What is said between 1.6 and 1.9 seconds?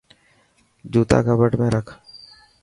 ۾ رک.